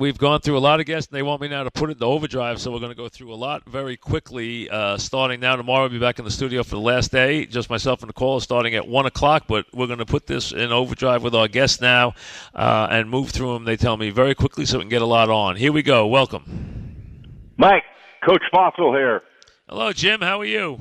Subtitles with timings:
[0.00, 1.92] we've gone through a lot of guests, and they want me now to put it
[1.92, 2.60] in the overdrive.
[2.60, 4.68] So we're going to go through a lot very quickly.
[4.68, 7.46] Uh, starting now, tomorrow, we'll be back in the studio for the last day.
[7.46, 9.44] Just myself and Nicole starting at one o'clock.
[9.46, 12.14] But we're going to put this in overdrive with our guests now
[12.54, 13.64] uh, and move through them.
[13.64, 15.56] They tell me very quickly, so we can get a lot on.
[15.56, 16.06] Here we go.
[16.06, 17.84] Welcome, Mike.
[18.24, 19.22] Coach Fassel here.
[19.68, 20.20] Hello, Jim.
[20.20, 20.78] How are you?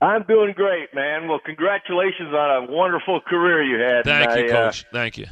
[0.00, 1.28] I'm doing great, man.
[1.28, 4.04] Well, congratulations on a wonderful career you had.
[4.04, 4.84] Thank you, I, uh, Coach.
[4.92, 5.26] Thank you.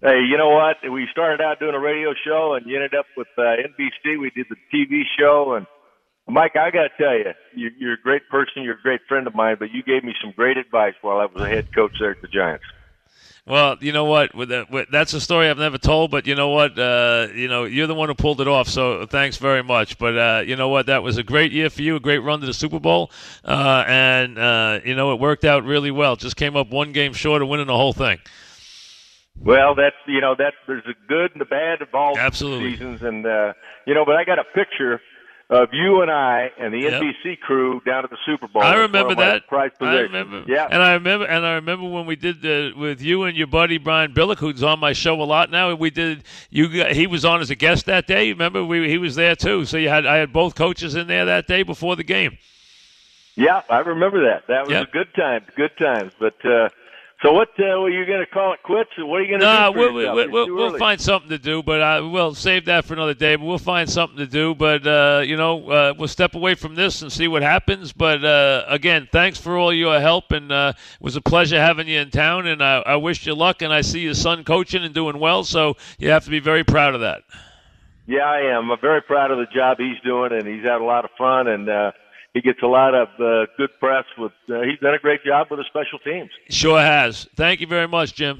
[0.00, 0.76] Hey, you know what?
[0.88, 4.20] We started out doing a radio show, and you ended up with uh, NBC.
[4.20, 5.66] We did the TV show, and
[6.28, 8.62] Mike, I got to tell you, you, you're a great person.
[8.62, 11.26] You're a great friend of mine, but you gave me some great advice while I
[11.26, 12.64] was a head coach there at the Giants.
[13.44, 14.30] Well, you know what?
[14.92, 16.78] That's a story I've never told, but you know what?
[16.78, 19.98] Uh, you know, you're the one who pulled it off, so thanks very much.
[19.98, 20.86] But uh, you know what?
[20.86, 23.10] That was a great year for you, a great run to the Super Bowl,
[23.44, 26.14] uh, and uh, you know it worked out really well.
[26.14, 28.18] Just came up one game short of winning the whole thing.
[29.44, 32.72] Well, that's you know that there's a good and the bad of all Absolutely.
[32.72, 33.52] seasons, and uh,
[33.86, 35.00] you know, but I got a picture
[35.50, 37.02] of you and I and the Yep.
[37.02, 38.62] NBC crew down at the Super Bowl.
[38.62, 39.42] I remember one of my that.
[39.80, 40.44] I remember.
[40.46, 43.46] Yeah, And I remember, and I remember when we did uh, with you and your
[43.46, 45.74] buddy Brian Billick, who's on my show a lot now.
[45.74, 46.24] We did.
[46.50, 48.30] You, he was on as a guest that day.
[48.30, 49.64] Remember, we he was there too.
[49.64, 52.36] So you had I had both coaches in there that day before the game.
[53.36, 54.48] yeah, I remember that.
[54.48, 54.88] That was Yep.
[54.88, 56.12] a good time, good times.
[56.20, 56.68] But uh,
[57.22, 57.48] so what?
[57.58, 58.90] Uh, were you going to call it quits?
[58.96, 59.78] Or what are you going to Nah, do?
[59.78, 63.14] we'll, we'll, we'll, we'll find something to do, but uh, we'll save that for another
[63.14, 63.34] day.
[63.34, 64.54] But we'll find something to do.
[64.54, 67.92] But uh, you know, uh, we'll step away from this and see what happens.
[67.92, 71.88] But uh, again, thanks for all your help, and uh, it was a pleasure having
[71.88, 72.46] you in town.
[72.46, 73.62] And I, I wish you luck.
[73.62, 76.62] And I see your son coaching and doing well, so you have to be very
[76.62, 77.22] proud of that.
[78.06, 78.70] Yeah, I am.
[78.70, 81.46] I'm very proud of the job he's doing, and he's had a lot of fun,
[81.46, 81.92] and uh,
[82.38, 84.04] he gets a lot of uh, good press.
[84.16, 86.30] With uh, he's done a great job with the special teams.
[86.50, 87.26] Sure has.
[87.36, 88.38] Thank you very much, Jim.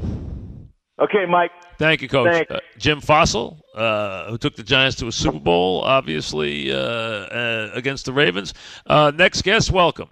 [1.01, 1.51] Okay, Mike.
[1.79, 2.47] Thank you, Coach.
[2.51, 7.71] Uh, Jim Fassel, uh, who took the Giants to a Super Bowl, obviously uh, uh,
[7.75, 8.55] against the Ravens.
[8.87, 10.09] Uh, next guest, welcome.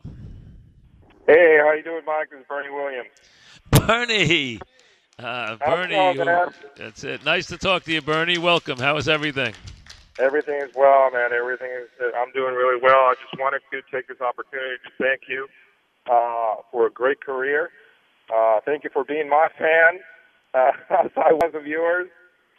[1.27, 2.31] Hey, how you doing, Mike?
[2.31, 3.09] This is Bernie Williams.
[3.71, 4.61] Bernie.
[5.19, 7.25] Uh, Bernie, who- that's it.
[7.25, 8.39] Nice to talk to you, Bernie.
[8.39, 8.79] Welcome.
[8.79, 9.55] How is everything?
[10.19, 11.33] Everything is well, man.
[11.33, 11.89] Everything is.
[12.17, 13.13] I'm doing really well.
[13.13, 15.47] I just wanted to take this opportunity to thank you
[16.11, 17.71] uh, for a great career.
[18.35, 20.01] Uh, thank you for being my fan,
[20.55, 20.73] uh,
[21.05, 22.09] as I was of yours,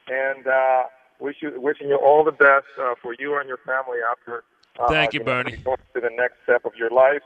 [0.07, 0.83] and uh,
[1.19, 4.43] wish you, wishing you all the best uh, for you and your family after.
[4.79, 5.57] Uh, Thank you, Bernie.
[5.57, 7.23] Going to the next step of your life.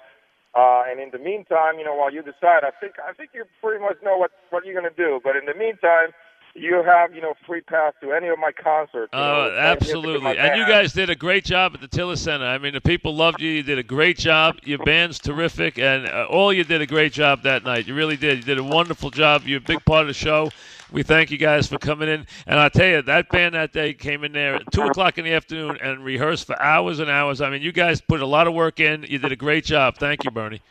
[0.53, 3.45] Uh, and in the meantime, you know, while you decide, I think I think you
[3.61, 5.19] pretty much know what what you're going to do.
[5.23, 6.11] But in the meantime,
[6.53, 9.11] you have you know free pass to any of my concerts.
[9.13, 10.37] know, Oh, absolutely.
[10.37, 12.45] And you guys did a great job at the Tilles Center.
[12.45, 13.49] I mean, the people loved you.
[13.49, 14.57] You did a great job.
[14.63, 17.87] Your band's terrific, and uh, all you did a great job that night.
[17.87, 18.39] You really did.
[18.39, 19.43] You did a wonderful job.
[19.45, 20.49] You're a big part of the show.
[20.91, 22.27] We thank you guys for coming in.
[22.45, 25.23] And I tell you, that band that day came in there at two o'clock in
[25.23, 27.39] the afternoon and rehearsed for hours and hours.
[27.39, 29.03] I mean, you guys put a lot of work in.
[29.07, 29.95] You did a great job.
[29.97, 30.61] Thank you, Bernie.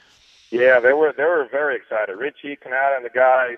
[0.50, 2.16] Yeah, they were they were very excited.
[2.18, 3.56] Richie, Canada, and the guys.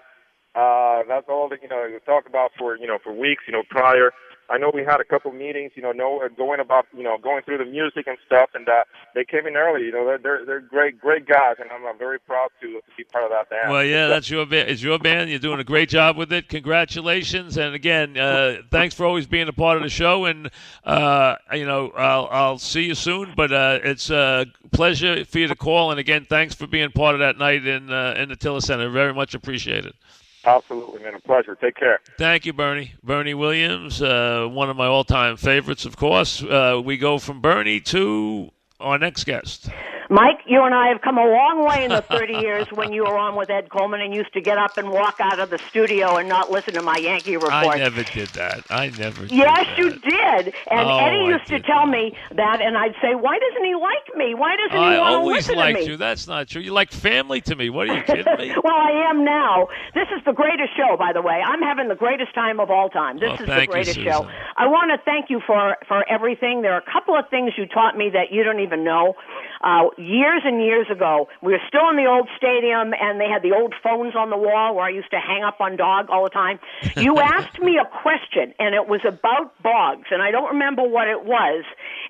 [0.55, 1.89] Uh, that's all that you know.
[1.91, 3.45] We talked about for you know for weeks.
[3.47, 4.13] You know prior.
[4.51, 5.73] I know we had a couple meetings.
[5.77, 8.85] You know, know going about you know going through the music and stuff, and uh,
[9.15, 9.87] they came in early.
[9.87, 12.83] You know, they're they're, they're great great guys, and I'm, I'm very proud to, to
[12.99, 13.73] be part of that band.
[13.73, 14.69] Well, yeah, that's your band.
[14.69, 15.31] It's your band.
[15.31, 16.51] You're doing a great job with it.
[16.51, 20.27] Congratulations, and again, uh, thanks for always being a part of the show.
[20.27, 20.51] And
[20.85, 23.33] uh, you know, I'll I'll see you soon.
[23.35, 25.93] But uh, it's a pleasure for you to call.
[25.93, 28.91] And again, thanks for being part of that night in uh, in the Tilles Center.
[28.91, 29.95] Very much appreciated.
[30.45, 31.15] Absolutely, man.
[31.15, 31.55] A pleasure.
[31.55, 32.01] Take care.
[32.19, 32.95] Thank you, Bernie.
[33.03, 36.43] Bernie Williams, uh, one of my all-time favorites, of course.
[36.43, 39.69] Uh, we go from Bernie to our next guest.
[40.13, 43.03] Mike, you and I have come a long way in the 30 years when you
[43.03, 45.59] were on with Ed Coleman and used to get up and walk out of the
[45.71, 47.55] studio and not listen to my Yankee report.
[47.55, 48.65] I never did that.
[48.69, 49.23] I never.
[49.27, 50.53] Did Yes, you did.
[50.71, 54.15] And Oh, Eddie used to tell me that, and I'd say, "Why doesn't he like
[54.15, 54.35] me?
[54.35, 55.97] Why doesn't he want to listen to me?" I always liked you.
[55.97, 56.61] That's not true.
[56.61, 57.71] You like family to me.
[57.71, 58.55] What are you kidding me?
[58.63, 59.69] well, I am now.
[59.95, 61.41] This is the greatest show, by the way.
[61.43, 63.17] I'm having the greatest time of all time.
[63.19, 64.05] This Well, is the you, greatest Suzyn.
[64.13, 64.29] show.
[64.59, 66.61] I want to thank you for for everything.
[66.61, 69.15] There are a couple of things you taught me that you don't even know.
[69.63, 73.43] Uh, years and years ago, we were still in the old stadium, and they had
[73.43, 76.25] the old phones on the wall where I used to hang up on dog all
[76.25, 76.59] the time.
[77.03, 81.09] You asked me a question, and it was about Boggs, and I don't remember what
[81.09, 81.65] it was.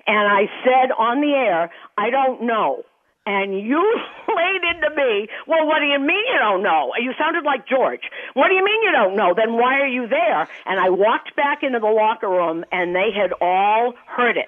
[0.05, 2.83] And I said on the air, I don't know.
[3.25, 3.79] And you
[4.27, 6.91] laid into me, well, what do you mean you don't know?
[6.99, 8.01] You sounded like George.
[8.33, 9.33] What do you mean you don't know?
[9.35, 10.47] Then why are you there?
[10.65, 14.47] And I walked back into the locker room, and they had all heard it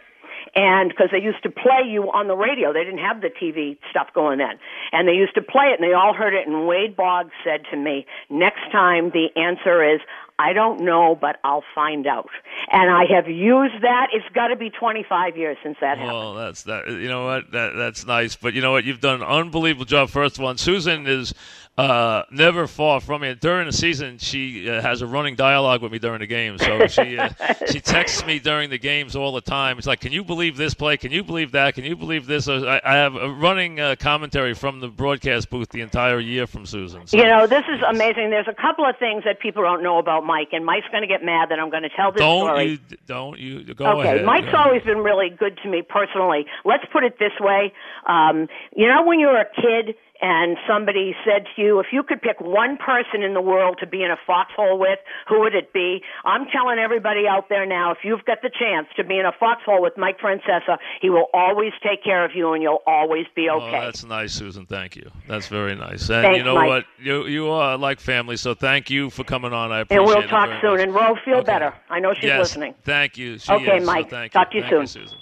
[0.55, 3.77] and because they used to play you on the radio, they didn't have the TV
[3.89, 4.57] stuff going then,
[4.91, 6.47] and they used to play it, and they all heard it.
[6.47, 10.01] And Wade Boggs said to me, "Next time, the answer is
[10.37, 12.29] I don't know, but I'll find out.
[12.69, 14.07] And I have used that.
[14.11, 16.13] It's got to be 25 years since that happened.
[16.13, 16.87] Well, that's that.
[16.87, 17.51] You know what?
[17.51, 18.35] That that's nice.
[18.35, 18.83] But you know what?
[18.83, 20.09] You've done an unbelievable job.
[20.09, 21.33] First all, Suzyn is
[21.77, 23.29] uh, never far from me.
[23.29, 26.57] And during the season, she uh, has a running dialogue with me during the game.
[26.57, 27.29] So she uh,
[27.71, 29.77] she texts me during the games all the time.
[29.77, 30.95] It's like, can you believe this play?
[30.95, 31.75] Can you believe that?
[31.75, 32.47] Can you believe this?
[32.47, 36.63] I, I have a running uh, commentary from the broadcast booth the entire year from
[36.63, 37.09] Suzyn.
[37.09, 38.29] So, you know, this is amazing.
[38.29, 41.07] There's a couple of things that people don't know about Mike, and Mike's going to
[41.07, 42.63] get mad that I'm going to tell this don't story.
[42.63, 44.25] You, don't you go okay, ahead.
[44.25, 46.45] Mike's go always been really good to me personally.
[46.63, 47.73] Let's put it this way.
[48.07, 52.03] Um, you know, when you were a kid and somebody said to you, if you
[52.03, 55.55] could pick one person in the world to be in a foxhole with, who would
[55.55, 56.01] it be?
[56.23, 59.31] I'm telling everybody out there now, if you've got the chance to be in a
[59.39, 63.47] foxhole with Mike Francesa, he will always take care of you and you'll always be
[63.49, 63.77] oh, okay.
[63.77, 64.67] Oh, that's nice, Suzyn.
[64.67, 65.09] Thank you.
[65.27, 66.09] That's very nice.
[66.09, 66.67] And Thanks, you know Mike.
[66.69, 66.85] what?
[66.99, 69.71] You you are like family, so thank you for coming on.
[69.71, 69.99] I appreciate it.
[69.99, 70.71] and we'll talk soon.
[70.71, 70.81] much.
[70.81, 71.45] And Ro, feel Okay.
[71.45, 71.73] better.
[71.89, 72.75] I know she's yes, listening.
[72.83, 73.37] Thank you.
[73.37, 74.09] She Okay, is, so Mike.
[74.09, 75.03] thank Talk to you Thank soon.
[75.03, 75.15] Suzyn.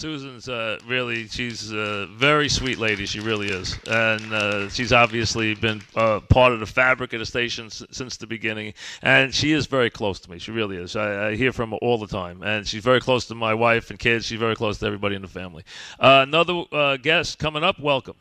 [0.00, 3.04] Suzyn's uh, really, she's a very sweet lady.
[3.04, 3.78] She really is.
[3.86, 8.16] And uh, she's obviously been uh, part of the fabric of the station s- since
[8.16, 8.72] the beginning.
[9.02, 10.38] And she is very close to me.
[10.38, 10.96] She really is.
[10.96, 12.42] I, I hear from her all the time.
[12.42, 14.24] And she's very close to my wife and kids.
[14.26, 15.64] She's very close to everybody in the family.
[15.98, 17.78] Uh, another uh, guest coming up.
[17.78, 18.16] Welcome.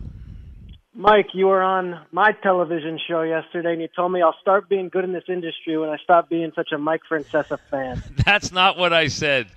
[0.94, 4.90] Mike, you were on my television show yesterday, and you told me I'll start being
[4.90, 8.04] good in this industry when I stop being such a Mike Francesa fan.
[8.26, 9.48] That's not what I said.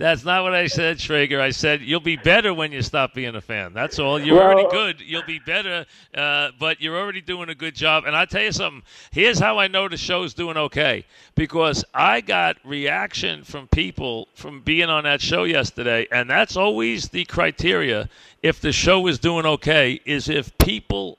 [0.00, 1.38] That's not what I said, Schrager.
[1.38, 3.74] I said you'll be better when you stop being a fan.
[3.74, 4.18] That's all.
[4.18, 5.00] You're Well- already good.
[5.06, 8.06] You'll be better, uh, but you're already doing a good job.
[8.06, 8.82] And I tell you something.
[9.12, 11.04] Here's how I know the show's doing okay
[11.34, 17.10] because I got reaction from people from being on that show yesterday, and that's always
[17.10, 18.08] the criteria.
[18.42, 21.18] If the show is doing okay, is if people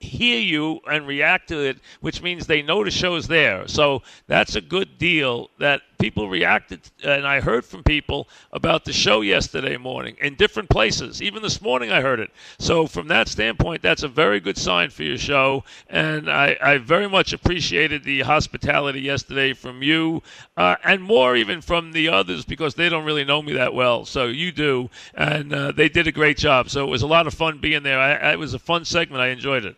[0.00, 3.66] hear you and react to it, which means they know the show's there.
[3.66, 6.80] So that's a good deal that people reacted.
[7.02, 11.20] And I heard from people about the show yesterday morning in different places.
[11.20, 12.30] Even this morning, I heard it.
[12.60, 15.64] So from that standpoint, that's a very good sign for your show.
[15.88, 20.22] And I, I very much appreciated the hospitality yesterday from you,
[20.56, 24.04] uh, and more even from the others because they don't really know me that well.
[24.04, 26.70] So you do, and uh, they did a great job.
[26.70, 27.98] So it was a lot of fun being there.
[27.98, 29.20] I, it was a fun segment.
[29.20, 29.76] I enjoyed it.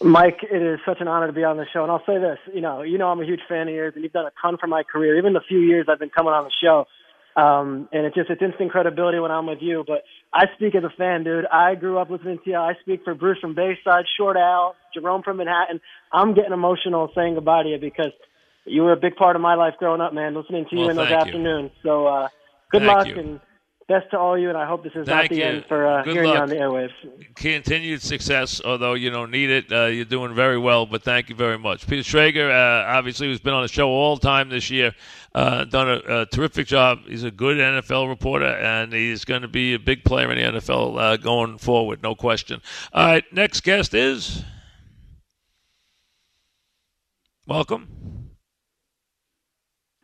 [0.00, 2.38] Mike, it is such an honor to be on the show, and I'll say this:
[2.54, 4.56] you know, you know, I'm a huge fan of yours, and you've done a ton
[4.58, 6.86] for my career, even the few years I've been coming on the show.
[7.36, 9.84] Um, and it's just it's instant credibility when I'm with you.
[9.86, 10.02] But
[10.32, 11.46] I speak as a fan, dude.
[11.46, 12.56] I grew up listening to you.
[12.56, 15.80] I speak for Bruce from Bayside, Short Al, Jerome from Manhattan.
[16.12, 18.12] I'm getting emotional saying goodbye to you because
[18.64, 20.34] you were a big part of my life growing up, man.
[20.34, 21.26] Listening to you Well, in those thank you.
[21.26, 21.70] afternoons.
[21.82, 22.28] So uh,
[22.72, 23.18] good Thank luck you.
[23.18, 23.40] and
[23.88, 24.48] best to all of you.
[24.50, 25.44] And I hope this is Thank not the you.
[25.44, 26.92] end for uh, Good hearing you on the airwaves.
[27.34, 29.72] continued success, although you don't need it.
[29.72, 31.86] Uh, you're doing very well, but thank you very much.
[31.88, 34.94] Peter Schrager, uh, obviously, who's been on the show all the time this year,
[35.34, 37.00] uh, done a, a terrific job.
[37.06, 40.60] He's a good NFL reporter, and he's going to be a big player in the
[40.60, 42.60] NFL uh, going forward, no question.
[42.92, 44.44] All right, next guest is.
[47.46, 47.88] Welcome.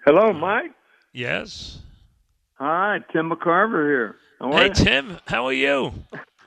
[0.06, 0.70] Hello, Mike.
[1.12, 1.78] Yes.
[2.58, 4.16] Hi, Tim McCarver here.
[4.38, 4.74] How Hey, you?
[4.74, 5.92] Tim, how are you?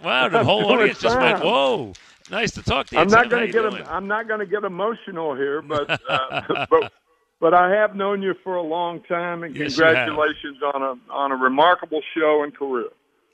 [0.04, 1.94] Wow, the whole audience just went, "Whoa,
[2.32, 4.46] nice to talk to you." I'm not going to get em- I'm not going to
[4.46, 6.94] get emotional here, but uh, but
[7.42, 11.32] but I have known you for a long time, and Yes, congratulations on a on
[11.32, 12.90] a remarkable show and career.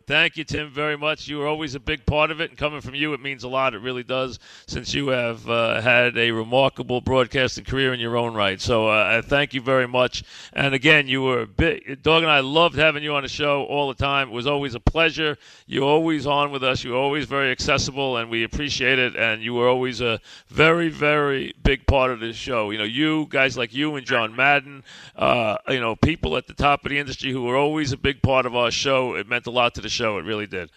[0.05, 1.29] Thank you, Tim, very much.
[1.29, 3.47] You were always a big part of it, and coming from you, it means a
[3.47, 3.73] lot.
[3.73, 8.33] It really does, since you have uh, had a remarkable broadcasting career in your own
[8.33, 8.59] right.
[8.59, 10.23] So uh, I thank you very much.
[10.51, 13.63] And again, you were a big dog, and I loved having you on the show
[13.63, 14.27] all the time.
[14.27, 15.37] It was always a pleasure.
[15.67, 16.83] You're always on with us.
[16.83, 19.15] You're always very accessible, and we appreciate it.
[19.15, 22.71] And you were always a very, very big part of this show.
[22.71, 24.83] You know, you guys like you and John Madden,
[25.15, 28.21] uh, you know, people at the top of the industry who were always a big
[28.21, 29.15] part of our show.
[29.15, 30.17] It meant a lot to the show.
[30.17, 30.69] It really did.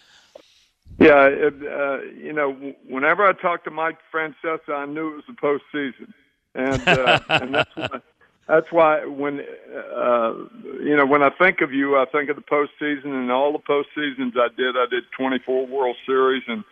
[0.99, 2.53] Yeah, it, uh, you know,
[2.87, 6.13] whenever I talked to Mike Francesa, I knew it was the postseason,
[6.55, 7.99] and uh, and that's why,
[8.47, 10.33] that's why when uh,
[10.81, 13.59] you know when I think of you, I think of the postseason and all the
[13.59, 14.75] postseasons I did.
[14.75, 16.63] I did 24 World Series, and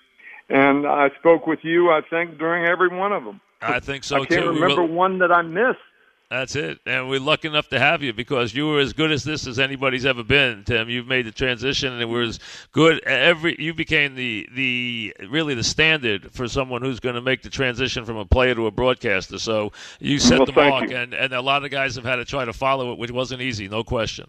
[0.50, 1.92] and I spoke with you.
[1.92, 3.42] I think during every one of them.
[3.62, 4.52] I think so I can't too.
[4.54, 5.80] We remember will- one that I missed.
[6.29, 6.79] That's it.
[6.88, 9.60] And we're lucky enough to have you because you were as good as this as
[9.60, 10.89] anybody's ever been, Tim.
[10.89, 12.39] You've made the transition and it was
[12.72, 17.44] good every you became the the really the standard for someone who's going to make
[17.44, 19.38] the transition from a player to a broadcaster.
[19.38, 20.98] So you set Well, the mark you.
[20.98, 23.41] and and a lot of guys have had to try to follow it, which wasn't
[23.41, 24.27] easy, no question.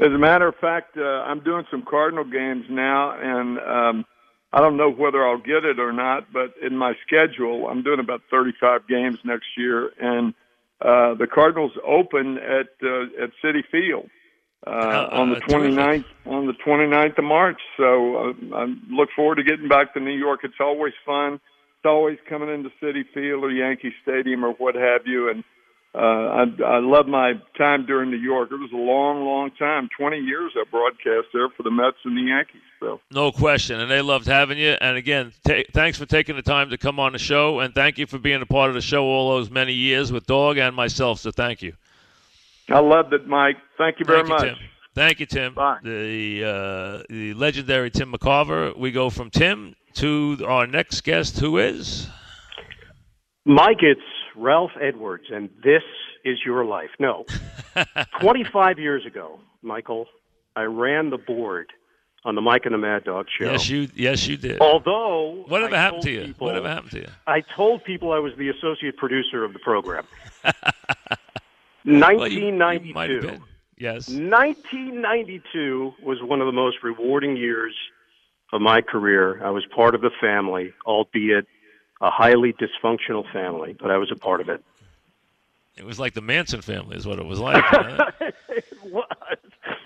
[0.00, 4.04] As a matter of fact, uh, I'm doing some Cardinal games now, and um,
[4.52, 6.32] I don't know whether I'll get it or not.
[6.32, 10.34] But in my schedule, I'm doing about 35 games next year, and
[10.80, 14.08] uh, the Cardinals open at uh, at Citi Field
[14.66, 17.60] uh, Uh, on the uh, 29th on the 29th of March.
[17.76, 20.40] So uh, I look forward to getting back to New York.
[20.44, 21.34] It's always fun.
[21.34, 25.30] It's always coming into Citi Field or Yankee Stadium or what have you.
[25.30, 25.44] And
[25.94, 28.50] uh, I, I love my time during New York.
[28.52, 29.88] It was a long, long time.
[29.98, 32.60] 20 years I broadcast there for the Mets and the Yankees.
[32.80, 34.76] So No question, and they loved having you.
[34.80, 37.98] And again, ta thanks for taking the time to come on the show, and thank
[37.98, 40.76] you for being a part of the show all those many years with Dog and
[40.76, 41.20] myself.
[41.20, 41.72] So thank you.
[42.68, 43.56] I loved it, Mike.
[43.78, 44.58] Thank you very Thank you, much.
[44.58, 44.68] Tim.
[44.94, 45.54] Thank you, Tim.
[45.54, 45.78] Bye.
[45.82, 48.76] The uh, the legendary Tim McCarver.
[48.76, 52.08] We go from Tim to our next guest, who is
[53.48, 54.00] Mike, it's
[54.38, 55.82] Ralph Edwards, and this
[56.24, 56.90] is your life.
[56.98, 57.24] No.
[58.20, 60.06] 25 years ago, Michael,
[60.56, 61.66] I ran the board
[62.24, 63.50] on the Mike and the Mad Dog show.
[63.52, 64.60] yes, you yes you did.
[64.60, 66.24] Although, Whatever I happened to you?
[66.26, 67.08] people- Whatever happened to you?
[67.26, 70.04] I told people I was the associate producer of the program.
[71.84, 73.26] Well, you- you might have 1992.
[73.26, 73.42] been.
[73.78, 74.08] Yes.
[74.10, 77.74] 1992 was one of the most rewarding years
[78.52, 79.42] of my career.
[79.44, 81.46] I was part of the family, albeit
[82.00, 84.62] a highly dysfunctional family, but I was a part of it.
[85.76, 87.64] It was like the Manson family, is what it was like.
[87.72, 88.06] you know?
[88.20, 88.32] it was.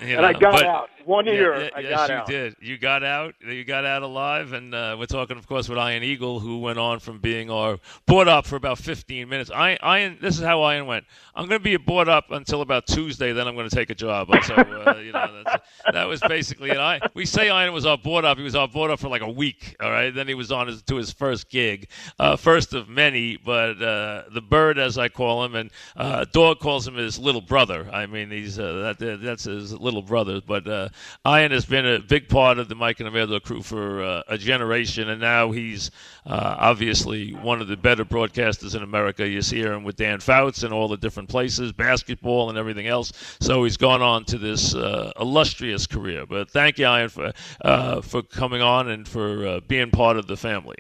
[0.05, 0.89] You and I got but- out.
[1.05, 2.27] One Yeah, year, yeah, I yes, got you out.
[2.29, 2.57] did.
[2.61, 3.35] You got out.
[3.45, 6.79] You got out alive, and uh, we're talking, of course, with Ian Eagle, who went
[6.79, 9.51] on from being our board op for about 15 minutes.
[9.53, 11.05] I, Ian, this is how Ian went.
[11.35, 13.91] I'm going to be a board op until about Tuesday, then I'm going to take
[13.91, 14.29] a job.
[14.45, 16.77] So, uh, you know, that's, that was basically it.
[16.79, 18.37] I we say Ian was our board op.
[18.39, 19.75] He was our board op for like a week.
[19.81, 21.89] All right, then he was on his, to his first gig,
[22.21, 23.37] uh, first of many.
[23.39, 27.41] But uh, the bird, as I call him, and uh, dog calls him his little
[27.41, 27.91] brother.
[27.93, 30.41] I mean, he's uh, that that's his little brother.
[30.41, 30.89] But uh,
[31.27, 34.03] Ian has been a big part of the Mike and the Mad Dog crew for
[34.03, 35.91] uh, a generation, and now he's
[36.25, 39.29] uh, obviously one of the better broadcasters in America.
[39.29, 43.13] You see him with Dan Fouts and all the different places, basketball and everything else.
[43.41, 46.25] So he's gone on to this uh, illustrious career.
[46.25, 47.33] But thank you, Ian, for
[47.63, 50.79] uh, for coming on and for uh, being part of the family.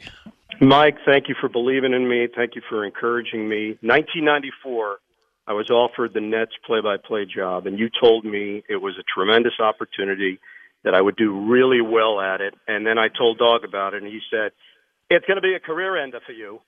[0.60, 2.28] Mike, thank you for believing in me.
[2.34, 3.78] Thank you for encouraging me.
[3.80, 4.98] 1994,
[5.52, 9.52] I was offered the Nets play-by-play job, and you told me it was a tremendous
[9.60, 10.40] opportunity
[10.82, 12.54] that I would do really well at it.
[12.66, 14.52] And then I told Dog about it, and he said,
[15.10, 16.62] "It's going to be a career ender for you."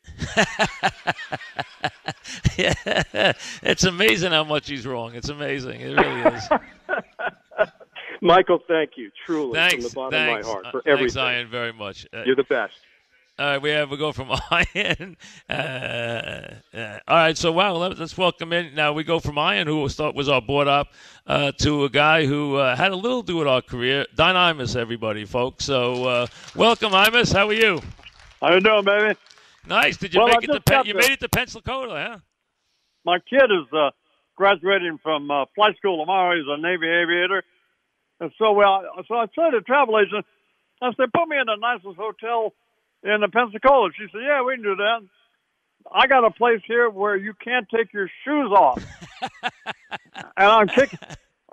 [2.59, 5.15] yeah, it's amazing how much he's wrong.
[5.15, 5.81] It's amazing.
[5.81, 6.49] It really is.
[8.21, 11.17] Michael, thank you truly thanks, from the bottom thanks, of my heart uh, for thanks.
[11.17, 12.07] Ian, very much.
[12.13, 12.75] Uh, You're the best.
[13.37, 14.31] All right, we have we go from
[14.77, 15.17] Ian.
[15.51, 18.77] Uh, uh, all right, so wow, let, us welcome in.
[18.77, 20.87] Now we go from Ian, who was thought was our board op,
[21.27, 24.07] uh, to a guy who uh, had a little to do with our career.
[24.15, 25.65] Don Imus, everybody, folks.
[25.65, 27.33] So uh, welcome, Imus.
[27.33, 27.81] How are you?
[28.41, 29.19] How you doing, baby?
[29.67, 29.97] Nice.
[29.97, 32.19] Did you Well, I make it to you made it to Pensacola, huh?
[33.05, 33.91] My kid is uh,
[34.37, 36.37] graduating from uh, flight school tomorrow.
[36.37, 37.43] He's a Navy aviator,
[38.21, 40.25] and so well, so I said to the travel agent,
[40.81, 42.55] I said, put me in the nicest hotel
[43.05, 43.91] in the Pensacola.
[43.97, 45.01] She said, yeah, we can do that.
[45.93, 48.83] I got a place here where you can't take your shoes off,
[50.15, 50.91] and I'm kick,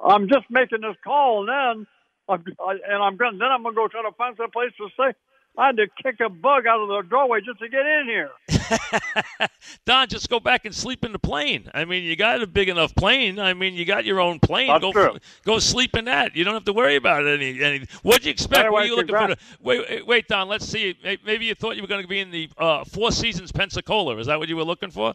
[0.01, 1.87] I'm just making this call, and then
[2.29, 4.87] I'm, I, and I'm going, then I'm gonna go try to find some place to
[4.93, 5.13] stay.
[5.57, 9.49] I had to kick a bug out of the doorway just to get in here.
[9.85, 11.69] Don, just go back and sleep in the plane.
[11.73, 13.37] I mean, you got a big enough plane.
[13.37, 14.67] I mean, you got your own plane.
[14.67, 15.17] That's go true.
[15.45, 16.37] go sleep in that.
[16.37, 17.61] You don't have to worry about any.
[17.61, 18.65] any what'd you expect?
[18.65, 19.37] Anyway, were you looking for the?
[19.61, 20.47] Wait, wait, wait, Don.
[20.47, 20.95] Let's see.
[21.25, 24.17] Maybe you thought you were going to be in the uh, Four Seasons Pensacola.
[24.17, 25.13] Is that what you were looking for?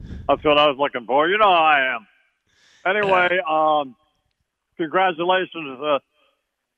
[0.00, 1.28] That's what I was looking for.
[1.28, 2.06] You know how I am.
[2.84, 3.94] Anyway, um,
[4.76, 5.98] congratulations, uh,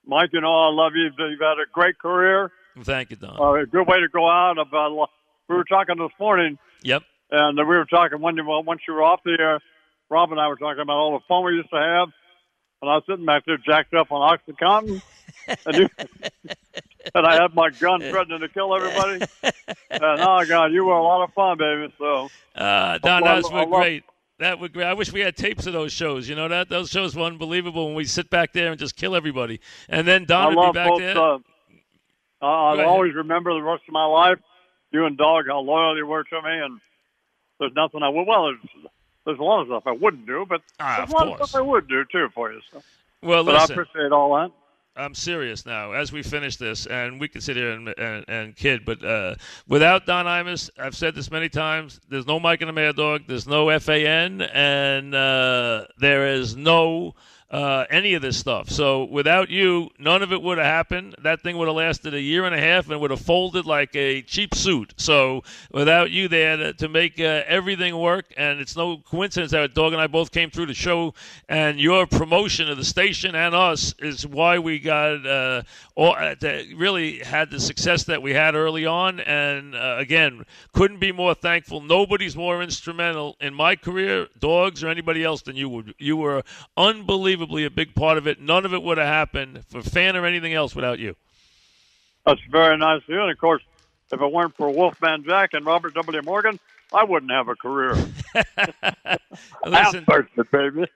[0.05, 0.31] Mike.
[0.35, 1.05] You know I love you.
[1.05, 2.53] You've had a great career.
[2.83, 3.37] Thank you, Don.
[3.41, 4.59] Uh, a good way to go out.
[4.59, 5.11] About
[5.49, 7.03] we were talking this morning, yep.
[7.31, 9.61] and we were talking when you once you were off the air.
[10.09, 12.09] Rob and I were talking about all the fun we used to have,
[12.83, 15.01] and I was sitting back there jacked up on OxyContin,
[15.67, 15.89] and, you,
[17.15, 19.25] and I had my gun threatening to kill everybody.
[19.91, 21.93] And oh God, you were a lot of fun, baby.
[21.99, 24.05] So Uh, Don, those were great.
[24.41, 24.87] That would great.
[24.87, 26.29] I wish we had tapes of those shows.
[26.29, 29.15] You know that those shows were unbelievable when we sit back there and just kill
[29.15, 29.61] everybody.
[29.89, 30.99] And then Don I would be back both.
[30.99, 31.19] there.
[31.19, 31.39] Uh,
[32.43, 32.87] I'll ahead.
[32.87, 34.39] always remember the rest of my life.
[34.93, 36.81] You and Dog, how loyal you were to me, and
[37.61, 38.27] there's nothing I would.
[38.27, 38.59] Well, there's,
[39.25, 41.41] there's a lot of stuff I wouldn't do, but Ah, there's a lot course.
[41.43, 42.61] of stuff I would do too for you.
[42.73, 42.83] So.
[43.23, 43.79] well, But listen.
[43.79, 44.51] I appreciate all that.
[44.97, 45.93] I'm serious now.
[45.93, 49.37] As we finish this, and we can sit here and, and, and kid, but uh,
[49.69, 52.01] without Don Imus, I've said this many times.
[52.09, 53.23] There's no Mike and the Mad Dog.
[53.29, 57.15] There's no FAN, and uh, there is no
[57.51, 58.71] uh, any of this stuff.
[58.71, 61.17] So without you, none of it would have happened.
[61.23, 63.95] That thing would have lasted a year and a half and would have folded like
[63.97, 64.95] a cheap suit.
[64.97, 65.43] So
[65.73, 69.93] without you there to, to make uh, everything work, and it's no coincidence that Dog
[69.93, 71.15] and I both came through the show,
[71.49, 75.63] and your promotion of the station and us is why we got uh,
[75.97, 76.35] all, uh,
[76.77, 79.19] really had the success that we had early on.
[79.21, 81.81] And uh, again, couldn't be more thankful.
[81.81, 85.95] Nobody's more instrumental in my career, Dogs or anybody else, than you would.
[85.99, 86.43] You were
[87.41, 88.41] unbelievably a big part of it.
[88.41, 91.17] None of it would have happened for fan or anything else without you.
[92.27, 93.21] That's very nice of you.
[93.21, 93.63] And of course,
[94.13, 96.23] if it weren't for Wolfman Jack and Robert W.
[96.23, 96.59] Morgan,
[96.93, 97.95] I wouldn't have a career.
[99.65, 100.87] listen, it, baby.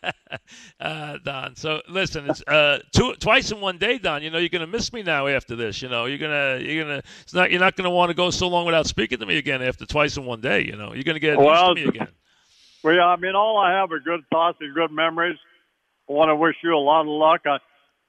[0.80, 1.54] uh, Don.
[1.54, 4.22] So listen, it's uh, two, twice in one day, Don.
[4.22, 5.82] You know you're gonna miss me now after this.
[5.82, 8.48] You know you're gonna you're gonna it's not you're not gonna want to go so
[8.48, 10.64] long without speaking to me again after twice in one day.
[10.64, 12.12] You know you're gonna get well, used to me again.
[12.86, 15.36] Well, I mean, all I have are good thoughts and good memories.
[16.08, 17.40] I want to wish you a lot of luck.
[17.44, 17.58] I,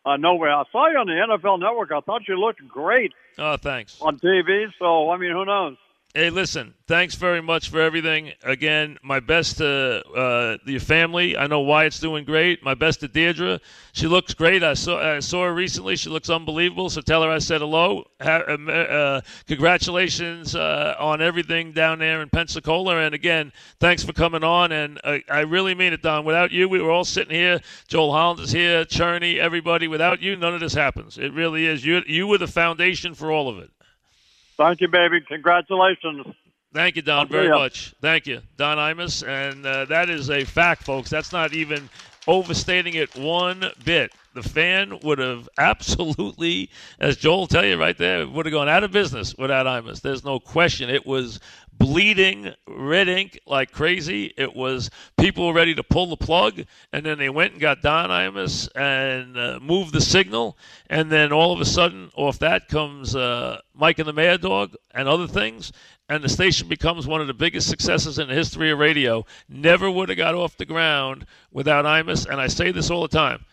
[0.07, 1.91] I know where I saw you on the NFL Network.
[1.91, 3.11] I thought you looked great.
[3.39, 3.97] Oh, thanks.
[4.01, 4.67] On TV.
[4.77, 5.77] So, I mean, who knows?
[6.17, 8.31] Hey, listen, thanks very much for everything.
[8.41, 11.37] Again, my best to uh, your family.
[11.37, 12.63] I know Wyatt's doing great.
[12.63, 13.59] My best to Deirdre.
[13.93, 14.63] She looks great.
[14.63, 15.95] I saw I saw her recently.
[15.95, 16.89] She looks unbelievable.
[16.89, 18.07] So tell her I said hello.
[18.19, 22.97] Uh, uh congratulations uh, on everything down there in Pensacola.
[22.97, 24.71] And again, thanks for coming on.
[24.71, 26.25] And uh, I really mean it, Don.
[26.25, 27.61] Without you, we were all sitting here.
[27.87, 28.85] Joel Hollander is here.
[28.85, 29.87] Cherney, everybody.
[29.87, 31.19] Without you, none of this happens.
[31.19, 31.85] It really is.
[31.85, 33.69] You you were the foundation for all of it.
[34.57, 35.21] Thank you, baby.
[35.21, 36.25] Congratulations.
[36.73, 37.93] Thank you, Don, very much.
[38.01, 39.27] Thank you, Don Imus.
[39.27, 41.09] And uh, that is a fact, folks.
[41.09, 41.89] That's not even
[42.27, 44.11] overstating it one bit.
[44.37, 48.83] The fan would have absolutely, as Joel tell you right there, would have gone out
[48.83, 50.01] of business without Imus.
[50.01, 50.91] There's no question.
[50.91, 51.39] It was
[51.75, 54.35] bleeding red ink like crazy.
[54.37, 56.61] It was people ready to pull the plug,
[56.93, 60.55] and then they went and got Don Imus and uh, moved the signal,
[60.87, 64.75] and then all of a sudden, off that comes uh, Mike and the Mad Dog
[64.93, 65.71] and other things,
[66.09, 69.25] and the station becomes one of the biggest successes in the history of radio.
[69.49, 73.07] Never would have got off the ground without Imus, and I say this all the
[73.07, 73.43] time.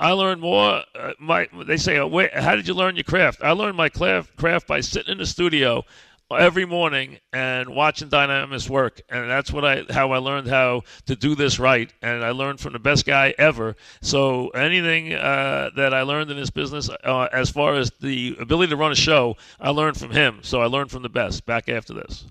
[0.00, 0.82] I learned more.
[0.94, 3.42] Uh, my they say, oh, wait, how did you learn your craft?
[3.42, 5.84] I learned my craft, craft by sitting in the studio
[6.32, 10.82] every morning and watching Don Imus work, and that's what I how I learned how
[11.06, 11.92] to do this right.
[12.02, 13.76] And I learned from the best guy ever.
[14.02, 18.70] So anything uh, that I learned in this business, uh, as far as the ability
[18.70, 20.40] to run a show, I learned from him.
[20.42, 21.46] So I learned from the best.
[21.46, 22.24] Back after this.